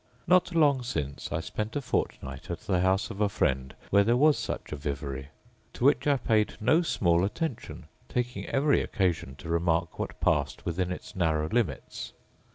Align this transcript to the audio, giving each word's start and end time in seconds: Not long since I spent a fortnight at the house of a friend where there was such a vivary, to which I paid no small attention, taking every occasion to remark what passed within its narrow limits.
Not 0.25 0.55
long 0.55 0.81
since 0.81 1.31
I 1.31 1.41
spent 1.41 1.75
a 1.75 1.79
fortnight 1.81 2.49
at 2.49 2.61
the 2.61 2.79
house 2.81 3.11
of 3.11 3.21
a 3.21 3.29
friend 3.29 3.75
where 3.91 4.03
there 4.03 4.17
was 4.17 4.35
such 4.35 4.71
a 4.71 4.75
vivary, 4.75 5.27
to 5.73 5.85
which 5.85 6.07
I 6.07 6.17
paid 6.17 6.55
no 6.59 6.81
small 6.81 7.23
attention, 7.23 7.85
taking 8.09 8.47
every 8.47 8.81
occasion 8.81 9.35
to 9.35 9.47
remark 9.47 9.99
what 9.99 10.19
passed 10.19 10.65
within 10.65 10.91
its 10.91 11.15
narrow 11.15 11.49
limits. 11.49 12.13